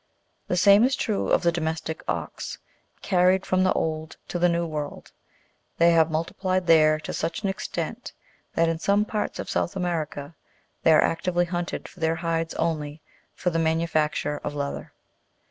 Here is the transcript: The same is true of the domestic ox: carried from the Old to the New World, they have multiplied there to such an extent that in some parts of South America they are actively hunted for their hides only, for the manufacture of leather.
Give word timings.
The 0.47 0.57
same 0.57 0.83
is 0.83 0.95
true 0.95 1.27
of 1.29 1.43
the 1.43 1.51
domestic 1.51 2.03
ox: 2.07 2.57
carried 3.03 3.45
from 3.45 3.63
the 3.63 3.71
Old 3.73 4.17
to 4.29 4.39
the 4.39 4.49
New 4.49 4.65
World, 4.65 5.11
they 5.77 5.91
have 5.91 6.09
multiplied 6.09 6.65
there 6.65 6.99
to 7.01 7.13
such 7.13 7.43
an 7.43 7.49
extent 7.49 8.11
that 8.55 8.67
in 8.67 8.79
some 8.79 9.05
parts 9.05 9.37
of 9.37 9.47
South 9.47 9.75
America 9.75 10.33
they 10.81 10.91
are 10.91 11.03
actively 11.03 11.45
hunted 11.45 11.87
for 11.87 11.99
their 11.99 12.15
hides 12.15 12.55
only, 12.55 12.99
for 13.35 13.51
the 13.51 13.59
manufacture 13.59 14.37
of 14.43 14.55
leather. 14.55 14.91